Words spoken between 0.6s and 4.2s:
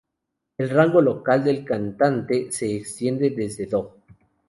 rango vocal del cantante se extiende desde Do.